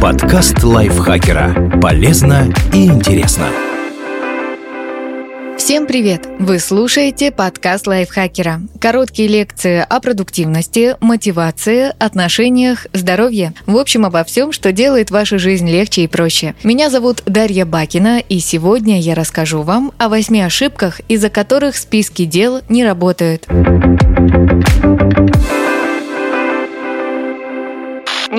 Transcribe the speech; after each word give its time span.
Подкаст 0.00 0.62
лайфхакера. 0.62 1.78
Полезно 1.80 2.52
и 2.72 2.86
интересно. 2.86 3.46
Всем 5.56 5.86
привет! 5.86 6.26
Вы 6.38 6.58
слушаете 6.58 7.30
подкаст 7.32 7.86
лайфхакера. 7.86 8.60
Короткие 8.80 9.28
лекции 9.28 9.84
о 9.88 10.00
продуктивности, 10.00 10.96
мотивации, 11.00 11.92
отношениях, 11.98 12.86
здоровье. 12.92 13.52
В 13.66 13.76
общем, 13.76 14.06
обо 14.06 14.24
всем, 14.24 14.52
что 14.52 14.72
делает 14.72 15.10
вашу 15.10 15.38
жизнь 15.38 15.68
легче 15.68 16.02
и 16.02 16.06
проще. 16.06 16.54
Меня 16.62 16.88
зовут 16.88 17.22
Дарья 17.26 17.66
Бакина, 17.66 18.20
и 18.20 18.38
сегодня 18.40 19.00
я 19.00 19.14
расскажу 19.14 19.62
вам 19.62 19.92
о 19.98 20.08
восьми 20.08 20.40
ошибках, 20.40 21.00
из-за 21.08 21.28
которых 21.28 21.76
списки 21.76 22.24
дел 22.24 22.60
не 22.68 22.84
работают. 22.84 23.46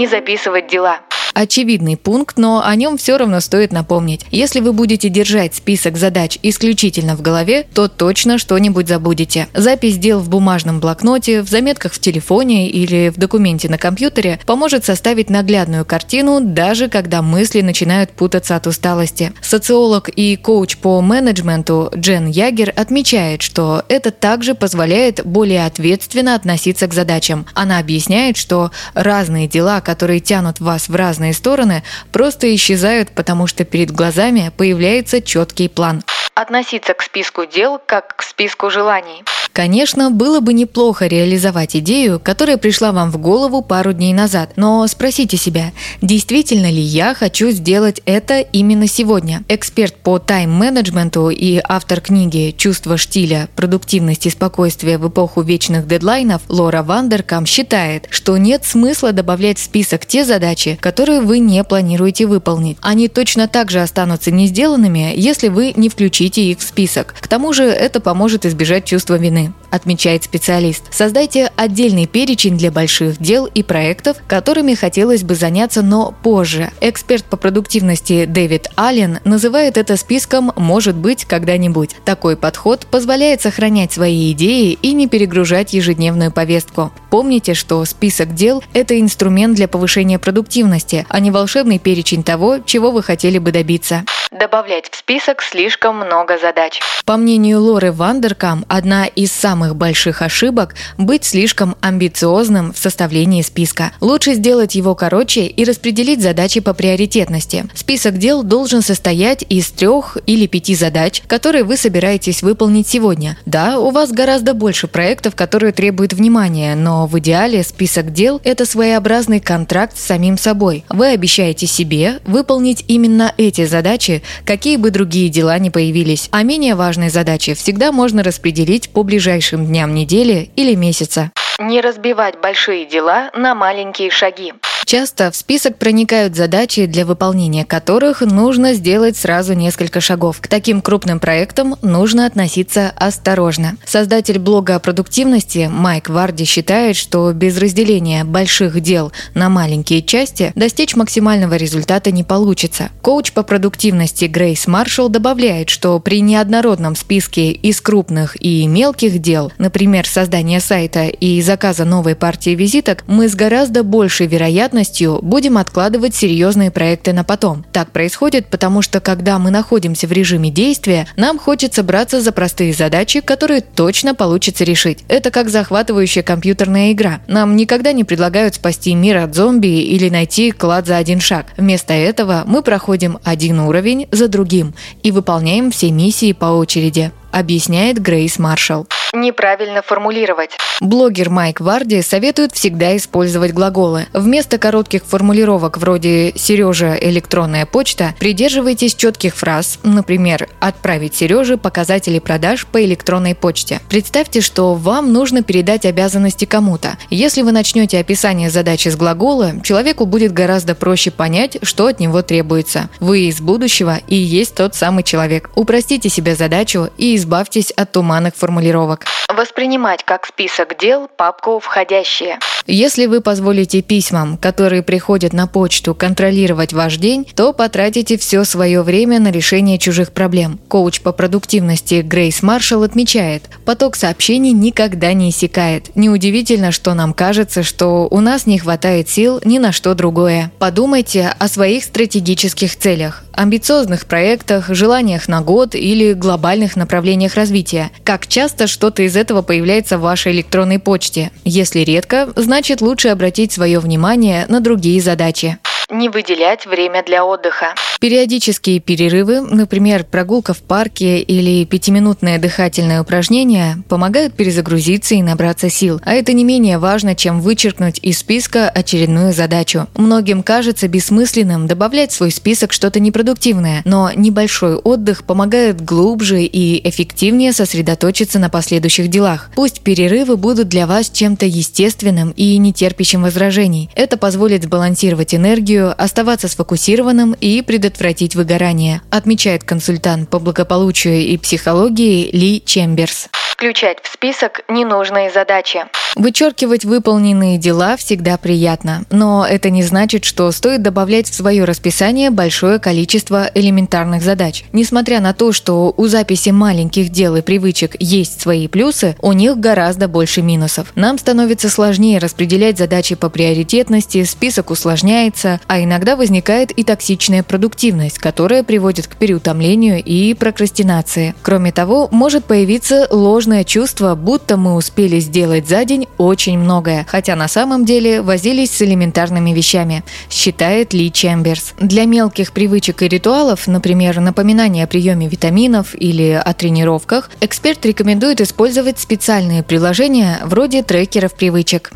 Не 0.02 0.08
записывать 0.08 0.66
дела. 0.66 1.02
Очевидный 1.34 1.98
пункт, 1.98 2.38
но 2.38 2.64
о 2.66 2.76
нем 2.76 2.98
все 2.98 3.18
равно 3.18 3.40
стоит 3.40 3.72
напомнить. 3.72 4.26
Если 4.32 4.60
вы 4.60 4.74
будете 4.74 5.10
держать 5.10 5.56
список 5.56 5.98
задач 5.98 6.38
исключительно 6.44 7.16
в 7.16 7.22
голове, 7.22 7.66
то 7.74 7.88
точно 7.88 8.38
что-нибудь 8.38 8.88
забудете. 8.88 9.48
Запись 9.54 9.98
дел 9.98 10.20
в 10.20 10.30
бумажном 10.30 10.80
блокноте, 10.80 11.42
в 11.42 11.50
заметках 11.50 11.94
в 11.94 12.00
телефоне 12.00 12.70
или 12.70 13.10
в 13.10 13.18
документе 13.18 13.70
на 13.70 13.78
компьютере 13.78 14.40
поможет 14.46 14.86
составить 14.86 15.30
наглядную 15.30 15.86
картину, 15.86 16.40
даже 16.42 16.90
когда 16.90 17.22
мысли 17.22 17.62
начинают 17.62 18.12
путаться 18.12 18.56
от 18.56 18.68
усталости. 18.68 19.34
Социолог 19.42 20.10
и 20.10 20.36
коуч 20.36 20.78
по 20.78 21.02
менеджменту 21.02 21.92
Джен 21.96 22.28
Ягер 22.28 22.74
отмечает, 22.76 23.42
что 23.42 23.84
это 23.88 24.12
также 24.12 24.56
позволяет 24.56 25.26
более 25.26 25.66
ответственно 25.66 26.36
относиться 26.36 26.88
к 26.88 26.94
задачам. 26.94 27.46
Она 27.54 27.80
объясняет, 27.80 28.38
что 28.38 28.72
разные 28.94 29.48
дела, 29.48 29.82
которые 29.82 30.20
тянут 30.20 30.60
вас 30.60 30.90
в 30.90 30.96
разные 30.96 31.21
разные 31.22 31.34
стороны 31.34 31.84
просто 32.12 32.54
исчезают, 32.56 33.12
потому 33.12 33.48
что 33.48 33.64
перед 33.64 33.92
глазами 33.92 34.52
появляется 34.58 35.22
четкий 35.22 35.70
план. 35.70 36.04
Относиться 36.34 36.94
к 36.94 37.04
списку 37.04 37.46
дел 37.46 37.80
как 37.86 38.16
к 38.16 38.24
списку 38.24 38.72
желаний. 38.72 39.24
Конечно, 39.54 40.12
было 40.12 40.40
бы 40.40 40.54
неплохо 40.54 41.08
реализовать 41.08 41.76
идею, 41.76 42.22
которая 42.24 42.56
пришла 42.56 42.94
вам 42.94 43.12
в 43.12 43.18
голову 43.18 43.62
пару 43.62 43.92
дней 43.92 44.14
назад, 44.14 44.54
но 44.56 44.88
спросите 44.88 45.36
себя, 45.36 45.74
действительно 46.02 46.72
ли 46.72 46.82
я 46.82 47.14
хочу 47.14 47.52
сделать 47.52 48.02
это 48.06 48.40
именно 48.40 48.88
сегодня? 48.88 49.44
Эксперт 49.50 49.96
по 49.96 50.20
тайм-менеджменту 50.20 51.30
и 51.30 51.62
автор 51.68 52.00
книги 52.00 52.56
«Чувство 52.56 52.96
штиля. 52.96 53.50
Продуктивность 53.58 54.26
и 54.26 54.30
спокойствие 54.30 54.98
в 54.98 55.10
эпоху 55.10 55.42
вечных 55.42 55.86
дедлайнов» 55.86 56.42
Лора 56.48 56.82
Вандеркам 56.82 57.46
считает, 57.46 58.08
что 58.10 58.38
нет 58.38 58.64
смысла 58.64 59.12
добавлять 59.12 59.60
в 59.60 59.64
список 59.64 60.06
те 60.06 60.24
задачи, 60.24 60.78
которые 60.80 61.20
вы 61.20 61.40
не 61.40 61.62
планируете 61.66 62.26
выполнить. 62.26 62.78
Они 62.82 63.10
точно 63.10 63.50
так 63.50 63.70
же 63.70 63.82
останутся 63.82 64.32
не 64.32 64.48
сделанными, 64.48 65.14
если 65.14 65.50
вы 65.50 65.74
не 65.76 65.90
включите 65.90 66.42
их 66.44 66.60
в 66.60 66.64
список. 66.64 67.16
К 67.20 67.28
тому 67.28 67.52
же 67.52 67.66
это 67.66 68.00
поможет 68.00 68.46
избежать 68.46 68.86
чувства 68.86 69.16
вины 69.16 69.41
стороны, 69.42 69.54
отмечает 69.70 70.24
специалист. 70.24 70.84
Создайте 70.92 71.50
отдельный 71.56 72.06
перечень 72.06 72.58
для 72.58 72.72
больших 72.72 73.18
дел 73.20 73.46
и 73.46 73.64
проектов, 73.64 74.18
которыми 74.28 74.74
хотелось 74.74 75.24
бы 75.24 75.36
заняться, 75.36 75.82
но 75.82 76.14
позже. 76.24 76.72
Эксперт 76.82 77.24
по 77.24 77.38
продуктивности 77.38 78.26
Дэвид 78.26 78.68
Аллен 78.76 79.20
называет 79.24 79.78
это 79.78 79.96
списком 79.96 80.52
«может 80.58 80.96
быть 80.96 81.24
когда-нибудь». 81.24 81.96
Такой 82.04 82.36
подход 82.36 82.86
позволяет 82.86 83.42
сохранять 83.42 83.94
свои 83.94 84.34
идеи 84.34 84.78
и 84.82 84.92
не 84.92 85.08
перегружать 85.08 85.74
ежедневную 85.74 86.32
повестку. 86.32 86.92
Помните, 87.10 87.54
что 87.54 87.84
список 87.86 88.36
дел– 88.36 88.62
это 88.74 89.00
инструмент 89.00 89.56
для 89.56 89.70
повышения 89.70 90.20
продуктивности, 90.20 91.06
а 91.08 91.20
не 91.22 91.32
волшебный 91.32 91.80
перечень 91.80 92.24
того, 92.24 92.60
чего 92.66 92.92
вы 92.92 93.04
хотели 93.04 93.38
бы 93.38 93.54
добиться. 93.54 94.04
Добавлять 94.32 94.90
в 94.90 94.96
список 94.96 95.42
слишком 95.42 95.98
много 95.98 96.38
задач. 96.38 96.80
По 97.04 97.18
мнению 97.18 97.60
Лоры 97.60 97.92
Вандеркам, 97.92 98.64
одна 98.70 99.06
из 99.06 99.30
самых 99.30 99.76
больших 99.76 100.22
ошибок– 100.22 100.74
быть 100.98 101.26
слишком 101.26 101.76
амбициозным 101.82 102.72
в 102.72 102.78
составлении 102.78 103.42
списка. 103.42 103.92
Лучше 104.00 104.36
сделать 104.36 104.74
его 104.74 104.96
короче 104.96 105.48
и 105.48 105.66
распределить 105.66 106.22
задачи 106.22 106.62
по 106.62 106.74
приоритетности. 106.74 107.66
Список 107.74 108.20
дел 108.20 108.44
должен 108.44 108.82
состоять 108.82 109.44
из 109.50 109.70
трех 109.70 110.18
или 110.26 110.48
пяти 110.48 110.76
задач, 110.76 111.22
которые 111.28 111.66
вы 111.66 111.76
собираетесь 111.76 112.42
выполнить 112.42 112.88
сегодня. 112.88 113.38
Да, 113.46 113.80
у 113.80 113.90
вас 113.90 114.14
гораздо 114.14 114.54
больше 114.54 114.88
проектов, 114.88 115.36
которые 115.36 115.74
требуют 115.74 116.14
внимания, 116.14 116.76
но 116.76 117.06
в 117.06 117.20
идеале 117.20 117.64
список 117.64 118.14
дел– 118.14 118.40
это 118.46 118.66
своеобразный 118.66 119.42
контракт 119.42 119.98
с 119.98 120.06
самим 120.06 120.38
собой. 120.38 120.86
Вы 120.88 121.08
обещаете 121.08 121.68
себе 121.68 122.20
выполнить 122.24 122.86
именно 122.88 123.34
эти 123.36 123.66
задачи 123.66 124.21
какие 124.46 124.78
бы 124.78 124.92
другие 124.92 125.30
дела 125.30 125.58
ни 125.60 125.70
появились. 125.70 126.30
А 126.32 126.44
менее 126.44 126.76
важные 126.76 127.10
задачи 127.10 127.54
всегда 127.54 127.92
можно 127.92 128.24
распределить 128.24 128.90
по 128.90 129.04
ближайшим 129.04 129.66
дням 129.66 129.94
недели 129.94 130.50
или 130.56 130.76
месяца. 130.76 131.32
Не 131.60 131.82
разбивать 131.82 132.40
большие 132.42 132.86
дела 132.86 133.30
на 133.36 133.54
маленькие 133.54 134.10
шаги. 134.10 134.54
Часто 134.86 135.32
в 135.32 135.36
список 135.36 135.78
проникают 135.78 136.36
задачи, 136.36 136.86
для 136.86 137.06
выполнения 137.06 137.66
которых 137.66 138.22
нужно 138.22 138.74
сделать 138.74 139.16
сразу 139.16 139.54
несколько 139.54 140.02
шагов. 140.02 140.40
К 140.42 140.48
таким 140.48 140.82
крупным 140.82 141.20
проектам 141.20 141.76
нужно 141.82 142.26
относиться 142.26 142.92
осторожно. 142.96 143.78
Создатель 143.86 144.40
блога 144.40 144.76
о 144.76 144.80
продуктивности 144.80 145.70
Майк 145.72 146.10
Варди 146.10 146.46
считает, 146.46 146.96
что 146.96 147.32
без 147.32 147.58
разделения 147.58 148.24
больших 148.24 148.82
дел 148.82 149.12
на 149.34 149.50
маленькие 149.50 150.02
части 150.02 150.52
достичь 150.56 150.96
максимального 150.96 151.56
результата 151.56 152.12
не 152.12 152.24
получится. 152.24 152.90
Коуч 153.02 153.32
по 153.32 153.44
продуктивности 153.44 154.26
Грейс 154.26 154.68
Маршалл 154.68 155.10
добавляет, 155.10 155.70
что 155.70 156.00
при 156.00 156.22
неоднородном 156.22 156.96
списке 156.96 157.52
из 157.52 157.80
крупных 157.82 158.36
и 158.42 158.68
мелких 158.68 159.20
дел, 159.20 159.52
например, 159.58 160.08
создания 160.08 160.60
сайта 160.60 161.06
и 161.06 161.42
заказа 161.42 161.86
новой 161.86 162.16
партии 162.16 162.52
визиток, 162.56 163.04
мы 163.08 163.30
с 163.30 163.36
гораздо 163.36 163.84
большей 163.84 164.28
вероятностью 164.28 164.71
вероятностью 164.72 165.20
будем 165.22 165.58
откладывать 165.58 166.16
серьезные 166.16 166.72
проекты 166.72 167.14
на 167.14 167.24
потом. 167.24 167.66
Так 167.72 167.92
происходит, 167.92 168.48
потому 168.48 168.82
что 168.82 169.00
когда 169.00 169.38
мы 169.38 169.52
находимся 169.52 170.08
в 170.08 170.12
режиме 170.12 170.50
действия, 170.50 171.08
нам 171.18 171.40
хочется 171.40 171.84
браться 171.84 172.22
за 172.22 172.32
простые 172.32 172.74
задачи, 172.74 173.20
которые 173.20 173.62
точно 173.62 174.16
получится 174.16 174.64
решить. 174.64 175.00
Это 175.08 175.30
как 175.32 175.50
захватывающая 175.50 176.24
компьютерная 176.24 176.92
игра. 176.92 177.22
Нам 177.28 177.56
никогда 177.56 177.92
не 177.92 178.04
предлагают 178.04 178.56
спасти 178.56 178.96
мир 178.96 179.18
от 179.18 179.36
зомби 179.36 179.68
или 179.68 180.10
найти 180.10 180.52
клад 180.52 180.88
за 180.88 180.98
один 180.98 181.20
шаг. 181.20 181.48
Вместо 181.58 181.94
этого 181.94 182.44
мы 182.46 182.62
проходим 182.62 183.20
один 183.24 183.60
уровень 183.60 184.08
за 184.12 184.28
другим 184.28 184.74
и 185.04 185.12
выполняем 185.12 185.72
все 185.72 185.92
миссии 185.92 186.34
по 186.34 186.46
очереди 186.46 187.12
объясняет 187.32 188.02
Грейс 188.02 188.40
Маршалл. 188.40 188.88
Неправильно 189.14 189.82
формулировать. 189.82 190.52
Блогер 190.80 191.30
Майк 191.30 191.60
Варди 191.60 192.02
советует 192.02 192.54
всегда 192.54 192.96
использовать 192.96 193.52
глаголы. 193.52 194.08
Вместо 194.14 194.58
коротких 194.58 195.04
формулировок 195.06 195.78
вроде 195.78 196.34
«Сережа, 196.36 196.96
электронная 196.96 197.66
почта» 197.66 198.16
придерживайтесь 198.20 198.96
четких 198.96 199.36
фраз, 199.36 199.80
например, 199.84 200.48
«Отправить 200.60 201.14
Сереже 201.14 201.58
показатели 201.58 202.20
продаж 202.20 202.66
по 202.66 202.84
электронной 202.84 203.36
почте». 203.36 203.82
Представьте, 203.90 204.40
что 204.40 204.76
вам 204.76 205.12
нужно 205.12 205.44
передать 205.44 205.86
обязанности 205.86 206.46
кому-то. 206.46 206.98
Если 207.10 207.42
вы 207.42 207.52
начнете 207.52 208.00
описание 208.00 208.50
задачи 208.50 208.88
с 208.88 208.96
глагола, 208.96 209.62
человеку 209.64 210.06
будет 210.06 210.32
гораздо 210.32 210.74
проще 210.74 211.12
понять, 211.12 211.58
что 211.64 211.88
от 211.88 212.00
него 212.00 212.22
требуется. 212.22 212.90
Вы 213.00 213.28
из 213.28 213.42
будущего 213.42 214.00
и 214.08 214.16
есть 214.16 214.56
тот 214.56 214.74
самый 214.74 215.04
человек. 215.04 215.52
Упростите 215.56 216.08
себе 216.08 216.36
задачу 216.36 216.90
и 216.98 217.16
избавьтесь 217.18 217.72
от 217.72 217.92
туманных 217.92 218.36
формулировок. 218.36 219.01
Воспринимать 219.28 220.04
как 220.04 220.26
список 220.26 220.78
дел 220.78 221.08
папку 221.08 221.60
«Входящие». 221.60 222.40
Если 222.68 223.08
вы 223.08 223.22
позволите 223.22 223.82
письмам, 223.82 224.38
которые 224.38 224.84
приходят 224.84 225.34
на 225.34 225.48
почту, 225.48 225.96
контролировать 225.96 226.74
ваш 226.74 226.98
день, 226.98 227.26
то 227.36 227.54
потратите 227.54 228.18
все 228.18 228.44
свое 228.44 228.84
время 228.84 229.20
на 229.20 229.32
решение 229.32 229.78
чужих 229.80 230.12
проблем. 230.12 230.60
Коуч 230.68 231.02
по 231.02 231.12
продуктивности 231.12 232.02
Грейс 232.02 232.44
Маршалл 232.44 232.84
отмечает, 232.84 233.50
поток 233.66 233.96
сообщений 233.96 234.52
никогда 234.52 235.14
не 235.14 235.32
иссякает. 235.32 235.96
Неудивительно, 235.96 236.72
что 236.72 236.94
нам 236.94 237.14
кажется, 237.14 237.64
что 237.64 238.08
у 238.10 238.20
нас 238.20 238.46
не 238.46 238.60
хватает 238.60 239.10
сил 239.10 239.42
ни 239.44 239.58
на 239.58 239.72
что 239.72 239.96
другое. 239.96 240.52
Подумайте 240.60 241.34
о 241.40 241.48
своих 241.48 241.84
стратегических 241.84 242.78
целях 242.78 243.24
амбициозных 243.34 244.06
проектах, 244.06 244.70
желаниях 244.70 245.28
на 245.28 245.42
год 245.42 245.76
или 245.76 246.14
глобальных 246.14 246.76
направлениях 246.76 247.36
развития. 247.36 247.92
Как 248.04 248.28
часто 248.28 248.68
что-то 248.68 249.04
из 249.04 249.16
этого 249.16 249.42
появляется 249.42 249.98
в 249.98 250.02
вашей 250.02 250.32
электронной 250.34 250.80
почте? 250.80 251.32
Если 251.44 251.80
редко, 251.80 252.30
значит 252.36 252.82
лучше 252.82 253.10
обратить 253.10 253.52
свое 253.52 253.80
внимание 253.80 254.46
на 254.48 254.60
другие 254.60 255.02
задачи 255.02 255.58
не 255.92 256.10
выделять 256.10 256.66
время 256.66 257.04
для 257.04 257.26
отдыха. 257.26 257.76
Периодические 258.00 258.80
перерывы, 258.80 259.42
например, 259.42 260.04
прогулка 260.04 260.54
в 260.54 260.60
парке 260.60 261.20
или 261.20 261.66
пятиминутное 261.66 262.40
дыхательное 262.40 263.02
упражнение, 263.02 263.78
помогают 263.90 264.34
перезагрузиться 264.34 265.14
и 265.16 265.22
набраться 265.22 265.70
сил. 265.70 266.02
А 266.04 266.14
это 266.14 266.34
не 266.34 266.44
менее 266.44 266.80
важно, 266.80 267.14
чем 267.14 267.42
вычеркнуть 267.42 268.00
из 268.02 268.20
списка 268.20 268.70
очередную 268.70 269.34
задачу. 269.34 269.88
Многим 269.96 270.42
кажется 270.42 270.88
бессмысленным 270.88 271.68
добавлять 271.68 272.12
в 272.12 272.16
свой 272.16 272.32
список 272.32 272.74
что-то 272.74 273.00
непродуктивное, 273.00 273.82
но 273.86 274.12
небольшой 274.16 274.76
отдых 274.76 275.24
помогает 275.24 275.84
глубже 275.84 276.42
и 276.42 276.90
эффективнее 276.90 277.54
сосредоточиться 277.54 278.40
на 278.40 278.50
последующих 278.50 279.10
делах. 279.10 279.52
Пусть 279.54 279.82
перерывы 279.82 280.38
будут 280.38 280.70
для 280.70 280.88
вас 280.88 281.10
чем-то 281.10 281.46
естественным 281.46 282.32
и 282.32 282.58
не 282.58 282.74
терпящим 282.74 283.24
возражений. 283.24 283.90
Это 283.94 284.18
позволит 284.18 284.64
сбалансировать 284.64 285.36
энергию, 285.36 285.81
оставаться 285.90 286.48
сфокусированным 286.48 287.34
и 287.34 287.62
предотвратить 287.62 288.36
выгорание, 288.36 289.02
отмечает 289.10 289.64
консультант 289.64 290.30
по 290.30 290.40
благополучию 290.40 291.22
и 291.22 291.38
психологии 291.38 292.30
Ли 292.32 292.62
Чемберс 292.64 293.30
включать 293.62 294.00
в 294.02 294.12
список 294.12 294.62
ненужные 294.70 295.30
задачи. 295.30 295.86
Вычеркивать 296.16 296.84
выполненные 296.84 297.60
дела 297.60 297.96
всегда 297.96 298.38
приятно, 298.38 299.04
но 299.12 299.46
это 299.48 299.70
не 299.70 299.84
значит, 299.84 300.26
что 300.26 300.52
стоит 300.52 300.82
добавлять 300.82 301.30
в 301.30 301.36
свое 301.36 301.64
расписание 301.64 302.32
большое 302.32 302.80
количество 302.80 303.50
элементарных 303.54 304.24
задач. 304.24 304.66
Несмотря 304.74 305.22
на 305.22 305.34
то, 305.34 305.52
что 305.54 305.94
у 305.96 306.08
записи 306.08 306.50
маленьких 306.50 307.10
дел 307.10 307.36
и 307.36 307.42
привычек 307.42 307.96
есть 308.00 308.42
свои 308.42 308.68
плюсы, 308.68 309.16
у 309.22 309.32
них 309.32 309.58
гораздо 309.58 310.08
больше 310.08 310.42
минусов. 310.42 310.92
Нам 310.96 311.20
становится 311.20 311.70
сложнее 311.70 312.18
распределять 312.18 312.80
задачи 312.80 313.14
по 313.14 313.30
приоритетности, 313.30 314.24
список 314.24 314.72
усложняется, 314.72 315.62
а 315.68 315.82
иногда 315.82 316.16
возникает 316.16 316.72
и 316.72 316.84
токсичная 316.84 317.44
продуктивность, 317.44 318.18
которая 318.18 318.64
приводит 318.64 319.08
к 319.08 319.16
переутомлению 319.18 320.04
и 320.04 320.34
прокрастинации. 320.34 321.36
Кроме 321.44 321.72
того, 321.72 322.10
может 322.12 322.44
появиться 322.44 323.08
ложный 323.12 323.51
ложное 323.52 323.66
чувство, 323.66 324.16
будто 324.16 324.56
мы 324.56 324.76
успели 324.76 325.20
сделать 325.20 325.68
за 325.68 325.84
день 325.84 326.08
очень 326.18 326.58
многое, 326.58 327.06
хотя 327.10 327.36
на 327.36 327.50
самом 327.50 327.84
деле 327.84 328.22
возились 328.22 328.72
с 328.72 328.82
элементарными 328.82 329.52
вещами, 329.52 330.06
считает 330.30 330.94
Ли 330.94 331.12
Чемберс. 331.12 331.74
Для 331.78 332.06
мелких 332.06 332.54
привычек 332.54 333.02
и 333.02 333.10
ритуалов, 333.10 333.68
например, 333.68 334.22
напоминания 334.22 334.86
о 334.86 334.88
приеме 334.88 335.28
витаминов 335.28 335.96
или 335.96 336.42
о 336.42 336.54
тренировках, 336.54 337.30
эксперт 337.42 337.86
рекомендует 337.86 338.40
использовать 338.40 339.00
специальные 339.00 339.64
приложения 339.64 340.40
вроде 340.46 340.82
трекеров 340.82 341.34
привычек. 341.34 341.92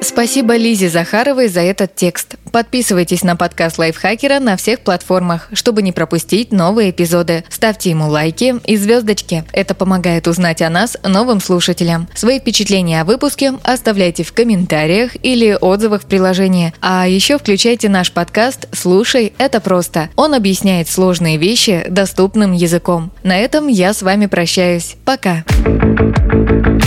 Спасибо 0.00 0.56
Лизе 0.56 0.88
Захаровой 0.88 1.48
за 1.48 1.60
этот 1.60 1.94
текст. 1.94 2.36
Подписывайтесь 2.54 3.24
на 3.24 3.34
подкаст 3.34 3.78
Лайфхакера 3.78 4.38
на 4.38 4.56
всех 4.56 4.78
платформах, 4.78 5.48
чтобы 5.54 5.82
не 5.82 5.90
пропустить 5.90 6.52
новые 6.52 6.90
эпизоды. 6.90 7.42
Ставьте 7.48 7.90
ему 7.90 8.08
лайки 8.08 8.54
и 8.64 8.76
звездочки. 8.76 9.42
Это 9.50 9.74
помогает 9.74 10.28
узнать 10.28 10.62
о 10.62 10.70
нас 10.70 10.96
новым 11.02 11.40
слушателям. 11.40 12.06
Свои 12.14 12.38
впечатления 12.38 13.00
о 13.00 13.04
выпуске 13.04 13.54
оставляйте 13.64 14.22
в 14.22 14.32
комментариях 14.32 15.16
или 15.20 15.58
отзывах 15.60 16.02
в 16.02 16.06
приложении. 16.06 16.72
А 16.80 17.08
еще 17.08 17.38
включайте 17.38 17.88
наш 17.88 18.12
подкаст 18.12 18.68
«Слушай, 18.70 19.32
это 19.38 19.60
просто». 19.60 20.10
Он 20.14 20.32
объясняет 20.32 20.88
сложные 20.88 21.38
вещи 21.38 21.84
доступным 21.90 22.52
языком. 22.52 23.10
На 23.24 23.36
этом 23.36 23.66
я 23.66 23.92
с 23.92 24.00
вами 24.00 24.26
прощаюсь. 24.26 24.94
Пока. 25.04 25.42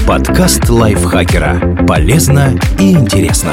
Подкаст 0.07 0.69
Лайфхакера. 0.69 1.85
Полезно 1.85 2.57
и 2.79 2.93
интересно. 2.93 3.51